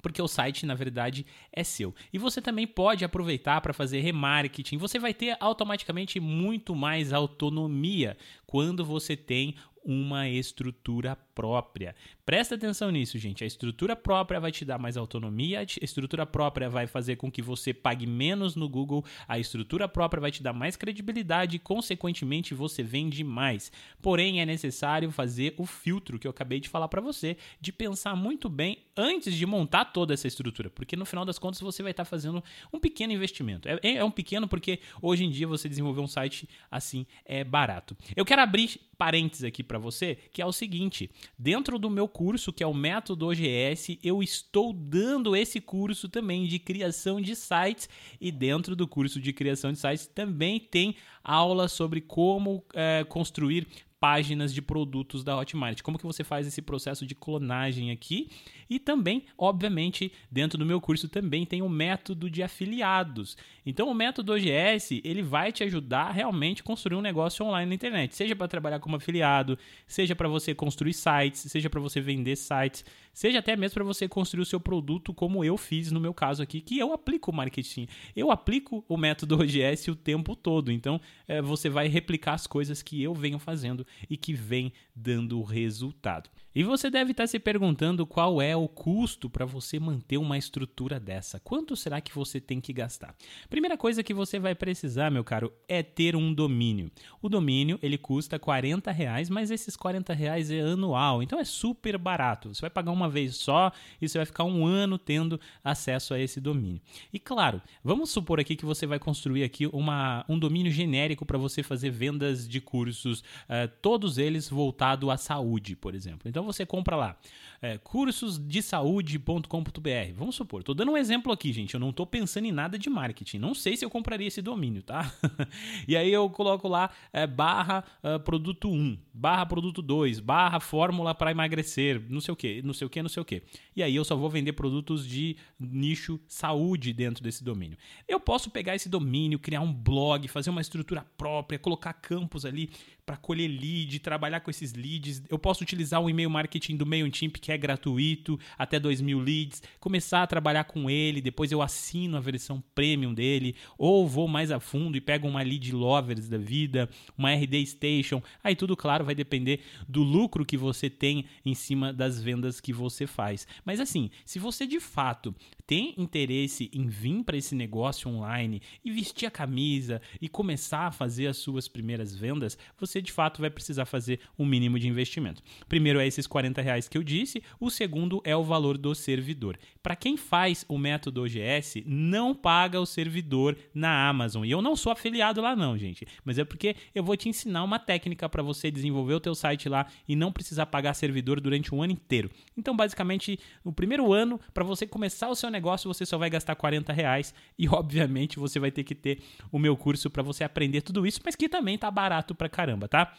porque 0.00 0.20
o 0.20 0.28
site, 0.28 0.66
na 0.66 0.74
verdade, 0.74 1.26
é 1.52 1.62
seu. 1.64 1.94
E 2.12 2.18
você 2.18 2.40
também 2.40 2.66
pode 2.66 3.04
aproveitar 3.04 3.60
para 3.60 3.72
fazer 3.72 4.00
remarketing. 4.00 4.76
Você 4.78 4.98
vai 4.98 5.14
ter 5.14 5.36
automaticamente 5.40 6.18
muito 6.20 6.74
mais 6.74 7.12
autonomia 7.12 8.16
quando 8.46 8.84
você 8.84 9.16
tem 9.16 9.54
uma 9.84 10.28
estrutura 10.28 11.16
própria. 11.34 11.94
Presta 12.24 12.54
atenção 12.54 12.90
nisso, 12.90 13.18
gente. 13.18 13.42
A 13.42 13.46
estrutura 13.46 13.96
própria 13.96 14.40
vai 14.40 14.52
te 14.52 14.64
dar 14.64 14.78
mais 14.78 14.96
autonomia, 14.96 15.60
a 15.60 15.84
estrutura 15.84 16.24
própria 16.26 16.68
vai 16.68 16.86
fazer 16.86 17.16
com 17.16 17.30
que 17.30 17.42
você 17.42 17.72
pague 17.72 18.06
menos 18.06 18.54
no 18.54 18.68
Google, 18.68 19.04
a 19.26 19.38
estrutura 19.38 19.88
própria 19.88 20.20
vai 20.20 20.30
te 20.30 20.42
dar 20.42 20.52
mais 20.52 20.76
credibilidade 20.76 21.56
e, 21.56 21.58
consequentemente, 21.58 22.54
você 22.54 22.82
vende 22.82 23.24
mais. 23.24 23.72
Porém, 24.00 24.40
é 24.40 24.46
necessário 24.46 25.10
fazer 25.10 25.54
o 25.56 25.66
filtro 25.66 26.18
que 26.18 26.26
eu 26.26 26.30
acabei 26.30 26.60
de 26.60 26.68
falar 26.68 26.88
para 26.88 27.00
você, 27.00 27.36
de 27.60 27.72
pensar 27.72 28.14
muito 28.16 28.48
bem 28.48 28.78
antes 28.96 29.34
de 29.34 29.46
montar 29.46 29.86
toda 29.86 30.12
essa 30.12 30.28
estrutura, 30.28 30.68
porque 30.68 30.96
no 30.96 31.06
final 31.06 31.24
das 31.24 31.38
contas 31.38 31.60
você 31.60 31.82
vai 31.82 31.92
estar 31.92 32.04
fazendo 32.04 32.42
um 32.72 32.78
pequeno 32.78 33.12
investimento. 33.12 33.68
É, 33.68 33.96
é 33.96 34.04
um 34.04 34.10
pequeno 34.10 34.46
porque 34.46 34.80
hoje 35.00 35.24
em 35.24 35.30
dia 35.30 35.46
você 35.46 35.68
desenvolver 35.68 36.00
um 36.00 36.06
site 36.06 36.48
assim 36.70 37.06
é 37.24 37.42
barato. 37.42 37.96
Eu 38.14 38.24
quero 38.24 38.42
abrir 38.42 38.80
parênteses 39.00 39.44
aqui 39.44 39.62
para 39.62 39.78
você, 39.78 40.18
que 40.30 40.42
é 40.42 40.46
o 40.46 40.52
seguinte: 40.52 41.10
dentro 41.38 41.78
do 41.78 41.88
meu 41.90 42.06
curso, 42.06 42.52
que 42.52 42.62
é 42.62 42.66
o 42.66 42.74
Método 42.74 43.28
OGS, 43.28 43.98
eu 44.02 44.22
estou 44.22 44.72
dando 44.72 45.34
esse 45.34 45.60
curso 45.60 46.08
também 46.08 46.46
de 46.46 46.58
criação 46.58 47.20
de 47.20 47.34
sites. 47.34 47.88
E 48.20 48.30
dentro 48.30 48.76
do 48.76 48.86
curso 48.86 49.20
de 49.20 49.32
criação 49.32 49.72
de 49.72 49.78
sites 49.78 50.06
também 50.06 50.60
tem 50.60 50.96
aula 51.22 51.68
sobre 51.68 52.00
como 52.00 52.64
é, 52.74 53.04
construir 53.08 53.66
páginas 54.00 54.54
de 54.54 54.62
produtos 54.62 55.22
da 55.22 55.36
Hotmart. 55.36 55.82
Como 55.82 55.98
que 55.98 56.06
você 56.06 56.24
faz 56.24 56.46
esse 56.46 56.62
processo 56.62 57.04
de 57.06 57.14
clonagem 57.14 57.90
aqui? 57.90 58.30
E 58.68 58.78
também, 58.78 59.24
obviamente, 59.36 60.10
dentro 60.30 60.56
do 60.56 60.64
meu 60.64 60.80
curso 60.80 61.06
também 61.06 61.44
tem 61.44 61.60
o 61.60 61.68
método 61.68 62.30
de 62.30 62.42
afiliados. 62.42 63.36
Então, 63.66 63.90
o 63.90 63.94
método 63.94 64.32
OGS, 64.32 65.02
ele 65.04 65.22
vai 65.22 65.52
te 65.52 65.62
ajudar 65.62 66.12
realmente 66.12 66.62
a 66.62 66.64
construir 66.64 66.96
um 66.96 67.02
negócio 67.02 67.44
online 67.44 67.68
na 67.68 67.74
internet, 67.74 68.16
seja 68.16 68.34
para 68.34 68.48
trabalhar 68.48 68.80
como 68.80 68.96
afiliado, 68.96 69.58
seja 69.86 70.16
para 70.16 70.28
você 70.28 70.54
construir 70.54 70.94
sites, 70.94 71.42
seja 71.42 71.68
para 71.68 71.80
você 71.80 72.00
vender 72.00 72.36
sites, 72.36 72.84
seja 73.12 73.40
até 73.40 73.54
mesmo 73.54 73.74
para 73.74 73.84
você 73.84 74.08
construir 74.08 74.42
o 74.42 74.46
seu 74.46 74.58
produto 74.58 75.12
como 75.12 75.44
eu 75.44 75.58
fiz 75.58 75.92
no 75.92 76.00
meu 76.00 76.14
caso 76.14 76.42
aqui, 76.42 76.60
que 76.62 76.78
eu 76.78 76.92
aplico 76.94 77.30
o 77.30 77.34
marketing. 77.34 77.86
Eu 78.16 78.30
aplico 78.30 78.82
o 78.88 78.96
método 78.96 79.34
OGS 79.42 79.88
o 79.88 79.96
tempo 79.96 80.34
todo. 80.34 80.72
Então, 80.72 80.98
é, 81.28 81.42
você 81.42 81.68
vai 81.68 81.86
replicar 81.86 82.32
as 82.32 82.46
coisas 82.46 82.82
que 82.82 83.02
eu 83.02 83.12
venho 83.12 83.38
fazendo 83.38 83.86
e 84.08 84.16
que 84.16 84.32
vem 84.32 84.72
dando 84.94 85.42
resultado. 85.42 86.30
E 86.52 86.64
você 86.64 86.90
deve 86.90 87.12
estar 87.12 87.28
se 87.28 87.38
perguntando 87.38 88.04
qual 88.04 88.42
é 88.42 88.56
o 88.56 88.66
custo 88.66 89.30
para 89.30 89.44
você 89.44 89.78
manter 89.78 90.16
uma 90.18 90.36
estrutura 90.36 90.98
dessa. 90.98 91.38
Quanto 91.38 91.76
será 91.76 92.00
que 92.00 92.12
você 92.12 92.40
tem 92.40 92.60
que 92.60 92.72
gastar? 92.72 93.14
Primeira 93.48 93.76
coisa 93.76 94.02
que 94.02 94.12
você 94.12 94.36
vai 94.36 94.52
precisar, 94.52 95.12
meu 95.12 95.22
caro, 95.22 95.52
é 95.68 95.80
ter 95.80 96.16
um 96.16 96.34
domínio. 96.34 96.90
O 97.22 97.28
domínio 97.28 97.78
ele 97.80 97.96
custa 97.96 98.36
40 98.36 98.90
reais, 98.90 99.30
mas 99.30 99.52
esses 99.52 99.76
40 99.76 100.12
reais 100.12 100.50
é 100.50 100.60
anual, 100.60 101.22
então 101.22 101.38
é 101.38 101.44
super 101.44 101.96
barato. 101.96 102.52
Você 102.52 102.62
vai 102.62 102.70
pagar 102.70 102.90
uma 102.90 103.08
vez 103.08 103.36
só 103.36 103.70
e 104.02 104.08
você 104.08 104.18
vai 104.18 104.26
ficar 104.26 104.42
um 104.42 104.66
ano 104.66 104.98
tendo 104.98 105.40
acesso 105.62 106.14
a 106.14 106.18
esse 106.18 106.40
domínio. 106.40 106.82
E 107.12 107.20
claro, 107.20 107.62
vamos 107.84 108.10
supor 108.10 108.40
aqui 108.40 108.56
que 108.56 108.64
você 108.64 108.88
vai 108.88 108.98
construir 108.98 109.44
aqui 109.44 109.68
uma, 109.68 110.24
um 110.28 110.36
domínio 110.36 110.72
genérico 110.72 111.24
para 111.24 111.38
você 111.38 111.62
fazer 111.62 111.90
vendas 111.90 112.48
de 112.48 112.60
cursos, 112.60 113.20
uh, 113.20 113.70
todos 113.80 114.18
eles 114.18 114.48
voltados 114.48 115.08
à 115.08 115.16
saúde, 115.16 115.76
por 115.76 115.94
exemplo. 115.94 116.28
Então 116.28 116.39
você 116.44 116.64
compra 116.66 116.96
lá 116.96 117.16
é, 117.62 117.78
cursosdesaude.com.br. 117.78 120.14
Vamos 120.16 120.34
supor, 120.34 120.60
estou 120.60 120.74
dando 120.74 120.92
um 120.92 120.96
exemplo 120.96 121.30
aqui, 121.30 121.52
gente. 121.52 121.74
Eu 121.74 121.80
não 121.80 121.90
estou 121.90 122.06
pensando 122.06 122.46
em 122.46 122.52
nada 122.52 122.78
de 122.78 122.88
marketing. 122.88 123.38
Não 123.38 123.54
sei 123.54 123.76
se 123.76 123.84
eu 123.84 123.90
compraria 123.90 124.28
esse 124.28 124.40
domínio, 124.40 124.82
tá? 124.82 125.12
e 125.86 125.94
aí 125.96 126.10
eu 126.10 126.30
coloco 126.30 126.66
lá 126.68 126.90
é, 127.12 127.26
barra 127.26 127.84
uh, 128.02 128.18
produto 128.20 128.70
1, 128.70 128.96
barra 129.12 129.44
produto 129.44 129.82
2, 129.82 130.20
barra 130.20 130.58
fórmula 130.58 131.14
para 131.14 131.30
emagrecer, 131.30 132.02
não 132.08 132.20
sei 132.20 132.32
o 132.32 132.36
que, 132.36 132.62
não 132.62 132.72
sei 132.72 132.86
o 132.86 132.90
que, 132.90 133.02
não 133.02 133.10
sei 133.10 133.20
o 133.20 133.24
que. 133.24 133.42
E 133.76 133.82
aí 133.82 133.94
eu 133.94 134.04
só 134.04 134.16
vou 134.16 134.30
vender 134.30 134.54
produtos 134.54 135.06
de 135.06 135.36
nicho 135.58 136.18
saúde 136.26 136.92
dentro 136.92 137.22
desse 137.22 137.44
domínio. 137.44 137.76
Eu 138.08 138.18
posso 138.18 138.50
pegar 138.50 138.74
esse 138.74 138.88
domínio, 138.88 139.38
criar 139.38 139.60
um 139.60 139.72
blog, 139.72 140.26
fazer 140.28 140.50
uma 140.50 140.62
estrutura 140.62 141.04
própria, 141.18 141.58
colocar 141.58 141.92
campos 141.92 142.46
ali 142.46 142.70
para 143.04 143.16
colher 143.16 143.48
lead, 143.48 143.98
trabalhar 143.98 144.40
com 144.40 144.50
esses 144.50 144.72
leads. 144.72 145.22
Eu 145.28 145.38
posso 145.38 145.64
utilizar 145.64 146.00
o 146.00 146.08
e-mail 146.08 146.30
marketing 146.30 146.76
do 146.76 146.86
MailChimp, 146.86 147.40
que 147.40 147.49
é 147.52 147.58
gratuito, 147.58 148.38
até 148.58 148.78
2 148.78 149.00
mil 149.00 149.18
leads, 149.18 149.62
começar 149.78 150.22
a 150.22 150.26
trabalhar 150.26 150.64
com 150.64 150.90
ele, 150.90 151.20
depois 151.20 151.52
eu 151.52 151.62
assino 151.62 152.16
a 152.16 152.20
versão 152.20 152.62
premium 152.74 153.14
dele, 153.14 153.54
ou 153.78 154.06
vou 154.06 154.28
mais 154.28 154.50
a 154.50 154.60
fundo 154.60 154.96
e 154.96 155.00
pego 155.00 155.28
uma 155.28 155.42
lead 155.42 155.72
lovers 155.72 156.28
da 156.28 156.38
vida, 156.38 156.88
uma 157.16 157.32
RD 157.32 157.66
Station. 157.66 158.22
Aí 158.42 158.54
tudo, 158.54 158.76
claro, 158.76 159.04
vai 159.04 159.14
depender 159.14 159.60
do 159.88 160.02
lucro 160.02 160.44
que 160.44 160.56
você 160.56 160.88
tem 160.88 161.24
em 161.44 161.54
cima 161.54 161.92
das 161.92 162.20
vendas 162.20 162.60
que 162.60 162.72
você 162.72 163.06
faz. 163.06 163.46
Mas 163.64 163.80
assim, 163.80 164.10
se 164.24 164.38
você 164.38 164.66
de 164.66 164.80
fato 164.80 165.34
tem 165.66 165.94
interesse 165.96 166.68
em 166.72 166.88
vir 166.88 167.22
para 167.24 167.36
esse 167.36 167.54
negócio 167.54 168.10
online 168.10 168.60
e 168.84 168.90
vestir 168.90 169.26
a 169.26 169.30
camisa 169.30 170.00
e 170.20 170.28
começar 170.28 170.86
a 170.86 170.92
fazer 170.92 171.26
as 171.26 171.36
suas 171.36 171.68
primeiras 171.68 172.14
vendas, 172.14 172.58
você 172.78 173.00
de 173.00 173.12
fato 173.12 173.40
vai 173.40 173.50
precisar 173.50 173.84
fazer 173.84 174.20
um 174.38 174.44
mínimo 174.44 174.78
de 174.78 174.88
investimento. 174.88 175.42
Primeiro 175.68 176.00
é 176.00 176.06
esses 176.06 176.26
40 176.26 176.60
reais 176.60 176.88
que 176.88 176.98
eu 176.98 177.02
disse, 177.02 177.39
o 177.58 177.70
segundo 177.70 178.20
é 178.24 178.36
o 178.36 178.42
valor 178.42 178.76
do 178.76 178.94
servidor. 178.94 179.58
Para 179.82 179.96
quem 179.96 180.16
faz 180.16 180.64
o 180.68 180.78
método 180.78 181.22
OGS, 181.22 181.82
não 181.86 182.34
paga 182.34 182.80
o 182.80 182.86
servidor 182.86 183.56
na 183.74 184.08
Amazon. 184.08 184.44
E 184.44 184.50
eu 184.50 184.62
não 184.62 184.76
sou 184.76 184.92
afiliado 184.92 185.40
lá 185.40 185.56
não, 185.56 185.76
gente, 185.76 186.06
mas 186.24 186.38
é 186.38 186.44
porque 186.44 186.76
eu 186.94 187.02
vou 187.02 187.16
te 187.16 187.28
ensinar 187.28 187.64
uma 187.64 187.78
técnica 187.78 188.28
para 188.28 188.42
você 188.42 188.70
desenvolver 188.70 189.14
o 189.14 189.20
teu 189.20 189.34
site 189.34 189.68
lá 189.68 189.86
e 190.08 190.14
não 190.14 190.32
precisar 190.32 190.66
pagar 190.66 190.94
servidor 190.94 191.40
durante 191.40 191.74
um 191.74 191.82
ano 191.82 191.92
inteiro. 191.92 192.30
Então, 192.56 192.76
basicamente, 192.76 193.38
no 193.64 193.72
primeiro 193.72 194.12
ano, 194.12 194.40
para 194.52 194.64
você 194.64 194.86
começar 194.86 195.28
o 195.28 195.34
seu 195.34 195.50
negócio, 195.50 195.92
você 195.92 196.04
só 196.04 196.18
vai 196.18 196.30
gastar 196.30 196.54
40 196.54 196.92
reais 196.92 197.34
e, 197.58 197.68
obviamente, 197.68 198.38
você 198.38 198.58
vai 198.58 198.70
ter 198.70 198.84
que 198.84 198.94
ter 198.94 199.20
o 199.50 199.58
meu 199.58 199.76
curso 199.76 200.10
para 200.10 200.22
você 200.22 200.44
aprender 200.44 200.82
tudo 200.82 201.06
isso, 201.06 201.20
mas 201.24 201.36
que 201.36 201.48
também 201.48 201.78
tá 201.78 201.90
barato 201.90 202.34
pra 202.34 202.48
caramba, 202.48 202.88
tá? 202.88 203.12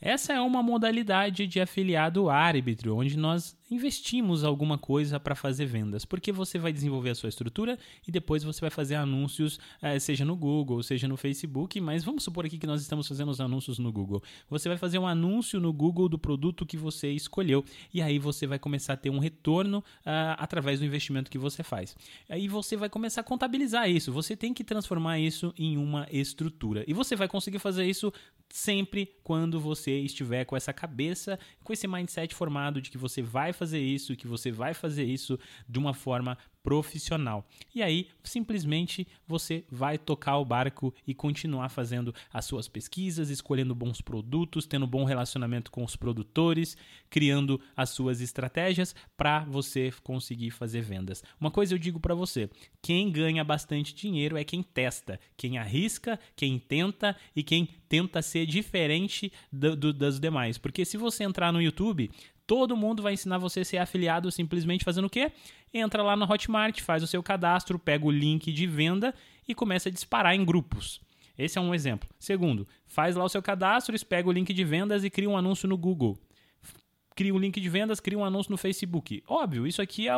Essa 0.00 0.32
é 0.32 0.40
uma 0.40 0.62
modalidade 0.62 1.46
de 1.46 1.60
afiliado 1.60 2.30
árbitro, 2.30 2.96
onde 2.96 3.18
nós 3.18 3.56
investimos 3.70 4.44
alguma 4.44 4.78
coisa 4.78 5.20
para 5.20 5.34
fazer 5.34 5.66
vendas, 5.66 6.04
porque 6.04 6.32
você 6.32 6.58
vai 6.58 6.72
desenvolver 6.72 7.10
a 7.10 7.14
sua 7.14 7.28
estrutura 7.28 7.78
e 8.06 8.10
depois 8.10 8.42
você 8.42 8.60
vai 8.60 8.70
fazer 8.70 8.94
anúncios, 8.94 9.58
eh, 9.82 9.98
seja 9.98 10.24
no 10.24 10.36
Google, 10.36 10.82
seja 10.82 11.06
no 11.06 11.16
Facebook, 11.16 11.80
mas 11.80 12.04
vamos 12.04 12.24
supor 12.24 12.46
aqui 12.46 12.58
que 12.58 12.66
nós 12.66 12.80
estamos 12.80 13.06
fazendo 13.06 13.30
os 13.30 13.40
anúncios 13.40 13.78
no 13.78 13.92
Google. 13.92 14.22
Você 14.48 14.68
vai 14.68 14.78
fazer 14.78 14.98
um 14.98 15.06
anúncio 15.06 15.60
no 15.60 15.72
Google 15.72 16.08
do 16.08 16.18
produto 16.18 16.64
que 16.64 16.76
você 16.76 17.10
escolheu 17.10 17.64
e 17.92 18.00
aí 18.00 18.18
você 18.18 18.46
vai 18.46 18.58
começar 18.58 18.94
a 18.94 18.96
ter 18.96 19.10
um 19.10 19.18
retorno 19.18 19.78
uh, 19.78 20.36
através 20.38 20.80
do 20.80 20.86
investimento 20.86 21.30
que 21.30 21.38
você 21.38 21.62
faz. 21.62 21.96
Aí 22.28 22.48
você 22.48 22.76
vai 22.76 22.88
começar 22.88 23.20
a 23.20 23.24
contabilizar 23.24 23.90
isso, 23.90 24.12
você 24.12 24.36
tem 24.36 24.54
que 24.54 24.64
transformar 24.64 25.18
isso 25.18 25.52
em 25.58 25.76
uma 25.76 26.06
estrutura 26.10 26.84
e 26.86 26.92
você 26.92 27.14
vai 27.14 27.28
conseguir 27.28 27.58
fazer 27.58 27.84
isso 27.84 28.12
sempre 28.50 29.14
quando 29.22 29.60
você 29.60 29.98
estiver 30.00 30.44
com 30.44 30.56
essa 30.56 30.72
cabeça, 30.72 31.38
com 31.62 31.72
esse 31.72 31.86
mindset 31.86 32.34
formado 32.34 32.80
de 32.80 32.90
que 32.90 32.98
você 32.98 33.20
vai 33.20 33.52
fazer 33.58 33.80
isso, 33.80 34.16
que 34.16 34.26
você 34.26 34.50
vai 34.50 34.72
fazer 34.72 35.04
isso 35.04 35.38
de 35.68 35.78
uma 35.78 35.92
forma 35.92 36.38
profissional. 36.62 37.48
E 37.74 37.82
aí, 37.82 38.08
simplesmente 38.22 39.06
você 39.26 39.64
vai 39.70 39.96
tocar 39.96 40.36
o 40.36 40.44
barco 40.44 40.94
e 41.06 41.14
continuar 41.14 41.70
fazendo 41.70 42.14
as 42.30 42.44
suas 42.44 42.68
pesquisas, 42.68 43.30
escolhendo 43.30 43.74
bons 43.74 44.02
produtos, 44.02 44.66
tendo 44.66 44.86
bom 44.86 45.04
relacionamento 45.04 45.70
com 45.70 45.82
os 45.82 45.96
produtores, 45.96 46.76
criando 47.08 47.58
as 47.74 47.88
suas 47.88 48.20
estratégias 48.20 48.94
para 49.16 49.46
você 49.46 49.90
conseguir 50.02 50.50
fazer 50.50 50.82
vendas. 50.82 51.22
Uma 51.40 51.50
coisa 51.50 51.72
eu 51.72 51.78
digo 51.78 51.98
para 51.98 52.14
você: 52.14 52.50
quem 52.82 53.10
ganha 53.10 53.42
bastante 53.42 53.94
dinheiro 53.94 54.36
é 54.36 54.44
quem 54.44 54.62
testa, 54.62 55.18
quem 55.38 55.56
arrisca, 55.56 56.20
quem 56.36 56.58
tenta 56.58 57.16
e 57.34 57.42
quem 57.42 57.66
tenta 57.88 58.20
ser 58.20 58.44
diferente 58.44 59.32
do, 59.50 59.74
do, 59.74 59.92
das 59.92 60.20
demais. 60.20 60.58
Porque 60.58 60.84
se 60.84 60.98
você 60.98 61.24
entrar 61.24 61.50
no 61.50 61.62
YouTube, 61.62 62.10
Todo 62.48 62.74
mundo 62.74 63.02
vai 63.02 63.12
ensinar 63.12 63.36
você 63.36 63.60
a 63.60 63.64
ser 63.64 63.76
afiliado 63.76 64.32
simplesmente 64.32 64.82
fazendo 64.82 65.04
o 65.04 65.10
quê? 65.10 65.30
Entra 65.72 66.02
lá 66.02 66.16
na 66.16 66.24
Hotmart, 66.24 66.80
faz 66.80 67.02
o 67.02 67.06
seu 67.06 67.22
cadastro, 67.22 67.78
pega 67.78 68.06
o 68.06 68.10
link 68.10 68.50
de 68.50 68.66
venda 68.66 69.14
e 69.46 69.54
começa 69.54 69.90
a 69.90 69.92
disparar 69.92 70.34
em 70.34 70.46
grupos. 70.46 70.98
Esse 71.36 71.58
é 71.58 71.60
um 71.60 71.74
exemplo. 71.74 72.08
Segundo, 72.18 72.66
faz 72.86 73.16
lá 73.16 73.24
o 73.24 73.28
seu 73.28 73.42
cadastro, 73.42 73.94
pega 74.06 74.30
o 74.30 74.32
link 74.32 74.54
de 74.54 74.64
vendas 74.64 75.04
e 75.04 75.10
cria 75.10 75.28
um 75.28 75.36
anúncio 75.36 75.68
no 75.68 75.76
Google 75.76 76.18
cria 77.18 77.34
um 77.34 77.38
link 77.38 77.60
de 77.60 77.68
vendas, 77.68 77.98
cria 77.98 78.16
um 78.16 78.24
anúncio 78.24 78.52
no 78.52 78.56
Facebook. 78.56 79.24
Óbvio, 79.26 79.66
isso 79.66 79.82
aqui 79.82 80.06
é 80.06 80.12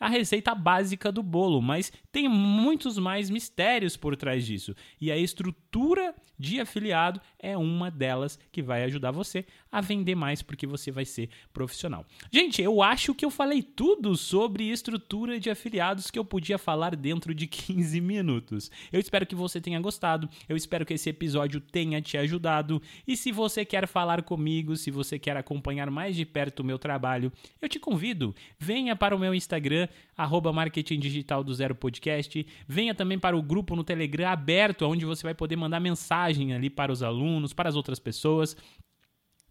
a 0.00 0.08
receita 0.08 0.52
básica 0.56 1.12
do 1.12 1.22
bolo, 1.22 1.62
mas 1.62 1.92
tem 2.10 2.28
muitos 2.28 2.98
mais 2.98 3.30
mistérios 3.30 3.96
por 3.96 4.16
trás 4.16 4.44
disso. 4.44 4.74
E 5.00 5.12
a 5.12 5.16
estrutura 5.16 6.12
de 6.36 6.60
afiliado 6.60 7.20
é 7.42 7.58
uma 7.58 7.90
delas 7.90 8.38
que 8.52 8.62
vai 8.62 8.84
ajudar 8.84 9.10
você 9.10 9.44
a 9.70 9.80
vender 9.80 10.14
mais 10.14 10.40
porque 10.40 10.66
você 10.66 10.92
vai 10.92 11.04
ser 11.04 11.28
profissional. 11.52 12.06
Gente, 12.30 12.62
eu 12.62 12.82
acho 12.82 13.14
que 13.14 13.24
eu 13.24 13.30
falei 13.30 13.62
tudo 13.62 14.16
sobre 14.16 14.70
estrutura 14.70 15.40
de 15.40 15.50
afiliados 15.50 16.10
que 16.10 16.18
eu 16.18 16.24
podia 16.24 16.56
falar 16.56 16.94
dentro 16.94 17.34
de 17.34 17.46
15 17.48 18.00
minutos. 18.00 18.70
Eu 18.92 19.00
espero 19.00 19.26
que 19.26 19.34
você 19.34 19.60
tenha 19.60 19.80
gostado, 19.80 20.28
eu 20.48 20.56
espero 20.56 20.86
que 20.86 20.94
esse 20.94 21.10
episódio 21.10 21.60
tenha 21.60 22.00
te 22.00 22.16
ajudado. 22.16 22.80
E 23.06 23.16
se 23.16 23.32
você 23.32 23.64
quer 23.64 23.88
falar 23.88 24.22
comigo, 24.22 24.76
se 24.76 24.90
você 24.90 25.18
quer 25.18 25.36
acompanhar 25.36 25.90
mais 25.90 26.14
de 26.14 26.24
perto 26.24 26.60
o 26.60 26.64
meu 26.64 26.78
trabalho, 26.78 27.32
eu 27.60 27.68
te 27.68 27.80
convido, 27.80 28.34
venha 28.58 28.94
para 28.94 29.16
o 29.16 29.18
meu 29.18 29.34
Instagram, 29.34 29.88
arroba 30.16 30.52
Marketing 30.52 30.98
Digital 30.98 31.42
do 31.42 31.54
Zero 31.54 31.74
Podcast, 31.74 32.46
venha 32.66 32.94
também 32.94 33.18
para 33.18 33.36
o 33.36 33.42
grupo 33.42 33.74
no 33.74 33.84
Telegram 33.84 34.28
aberto, 34.28 34.86
onde 34.86 35.04
você 35.04 35.22
vai 35.22 35.34
poder 35.34 35.56
mandar 35.56 35.80
mensagem 35.80 36.52
ali 36.52 36.68
para 36.68 36.92
os 36.92 37.02
alunos, 37.02 37.52
para 37.52 37.68
as 37.68 37.76
outras 37.76 37.98
pessoas. 37.98 38.56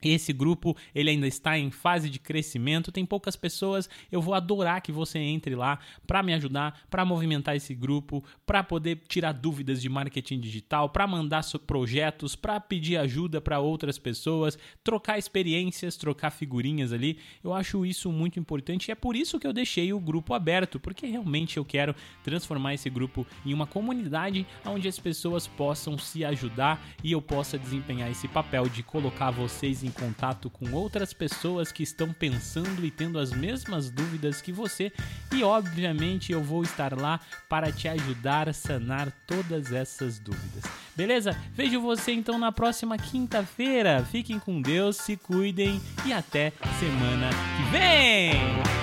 Esse 0.01 0.33
grupo 0.33 0.75
ele 0.95 1.09
ainda 1.11 1.27
está 1.27 1.57
em 1.57 1.69
fase 1.69 2.09
de 2.09 2.19
crescimento, 2.19 2.91
tem 2.91 3.05
poucas 3.05 3.35
pessoas. 3.35 3.89
Eu 4.11 4.21
vou 4.21 4.33
adorar 4.33 4.81
que 4.81 4.91
você 4.91 5.19
entre 5.19 5.53
lá 5.55 5.79
para 6.07 6.23
me 6.23 6.33
ajudar, 6.33 6.81
para 6.89 7.05
movimentar 7.05 7.55
esse 7.55 7.75
grupo, 7.75 8.23
para 8.45 8.63
poder 8.63 9.01
tirar 9.07 9.31
dúvidas 9.31 9.81
de 9.81 9.89
marketing 9.89 10.39
digital, 10.39 10.89
para 10.89 11.05
mandar 11.05 11.41
projetos, 11.65 12.35
para 12.35 12.59
pedir 12.59 12.97
ajuda 12.97 13.41
para 13.41 13.59
outras 13.59 13.97
pessoas, 13.97 14.57
trocar 14.83 15.17
experiências, 15.17 15.97
trocar 15.97 16.31
figurinhas 16.31 16.93
ali. 16.93 17.17
Eu 17.43 17.53
acho 17.53 17.85
isso 17.85 18.11
muito 18.11 18.39
importante 18.39 18.87
e 18.87 18.91
é 18.91 18.95
por 18.95 19.15
isso 19.15 19.39
que 19.39 19.47
eu 19.47 19.53
deixei 19.53 19.91
o 19.93 19.99
grupo 19.99 20.33
aberto, 20.33 20.79
porque 20.79 21.05
realmente 21.05 21.57
eu 21.57 21.65
quero 21.65 21.95
transformar 22.23 22.73
esse 22.73 22.89
grupo 22.89 23.25
em 23.45 23.53
uma 23.53 23.67
comunidade 23.67 24.45
onde 24.65 24.87
as 24.87 24.99
pessoas 24.99 25.47
possam 25.47 25.97
se 25.97 26.23
ajudar 26.23 26.83
e 27.03 27.11
eu 27.11 27.21
possa 27.21 27.57
desempenhar 27.57 28.09
esse 28.09 28.27
papel 28.27 28.67
de 28.69 28.83
colocar 28.83 29.31
vocês 29.31 29.83
em 29.83 29.90
em 29.91 29.93
contato 29.93 30.49
com 30.49 30.71
outras 30.71 31.13
pessoas 31.13 31.71
que 31.71 31.83
estão 31.83 32.13
pensando 32.13 32.85
e 32.85 32.89
tendo 32.89 33.19
as 33.19 33.31
mesmas 33.31 33.89
dúvidas 33.89 34.41
que 34.41 34.51
você, 34.51 34.91
e 35.33 35.43
obviamente 35.43 36.31
eu 36.31 36.41
vou 36.41 36.63
estar 36.63 36.97
lá 36.97 37.19
para 37.49 37.71
te 37.71 37.87
ajudar 37.87 38.47
a 38.47 38.53
sanar 38.53 39.11
todas 39.27 39.71
essas 39.71 40.17
dúvidas. 40.17 40.63
Beleza? 40.95 41.37
Vejo 41.53 41.81
você 41.81 42.11
então 42.13 42.37
na 42.37 42.51
próxima 42.51 42.97
quinta-feira. 42.97 44.05
Fiquem 44.09 44.39
com 44.39 44.61
Deus, 44.61 44.97
se 44.97 45.17
cuidem 45.17 45.81
e 46.05 46.13
até 46.13 46.53
semana 46.79 47.29
que 47.29 47.71
vem! 47.71 48.80